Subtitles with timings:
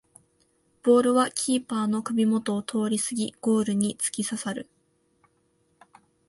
[0.81, 4.67] ボールはキーパーの首もとを通りすぎゴールにつきささる